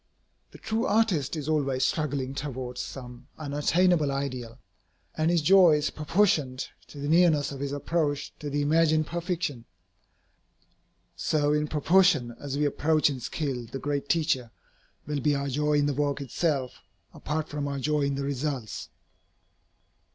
The 0.49 0.57
true 0.57 0.87
artist 0.87 1.35
is 1.35 1.47
always 1.47 1.85
struggling 1.85 2.33
towards 2.33 2.81
some 2.81 3.27
unattainable 3.37 4.11
ideal, 4.11 4.57
and 5.15 5.29
his 5.29 5.43
joy 5.43 5.73
is 5.75 5.91
proportioned 5.91 6.69
to 6.87 6.97
the 6.97 7.07
nearness 7.07 7.51
of 7.51 7.59
his 7.59 7.71
approach 7.71 8.33
to 8.39 8.49
the 8.49 8.63
imagined 8.63 9.05
perfection. 9.05 9.65
So 11.15 11.53
in 11.53 11.67
proportion 11.67 12.35
as 12.39 12.57
we 12.57 12.65
approach 12.65 13.11
in 13.11 13.19
skill 13.19 13.67
the 13.67 13.77
great 13.77 14.09
Teacher, 14.09 14.49
will 15.05 15.19
be 15.19 15.35
our 15.35 15.49
joy 15.49 15.73
in 15.73 15.85
the 15.85 15.93
work 15.93 16.19
itself, 16.19 16.81
apart 17.13 17.47
from 17.47 17.67
our 17.67 17.77
joy 17.77 18.01
in 18.01 18.15
the 18.15 18.23
results. 18.23 18.89